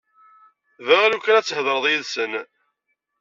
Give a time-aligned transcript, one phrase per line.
[0.85, 2.31] Bɣiɣ lukan ad thedreḍ yid-sen.